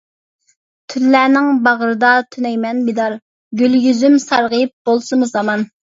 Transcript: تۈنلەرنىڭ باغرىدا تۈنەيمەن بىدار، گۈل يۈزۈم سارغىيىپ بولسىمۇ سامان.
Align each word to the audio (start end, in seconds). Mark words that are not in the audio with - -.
تۈنلەرنىڭ 0.93 1.51
باغرىدا 1.67 2.13
تۈنەيمەن 2.35 2.79
بىدار، 2.87 3.19
گۈل 3.61 3.77
يۈزۈم 3.85 4.17
سارغىيىپ 4.25 4.75
بولسىمۇ 4.91 5.29
سامان. 5.35 5.69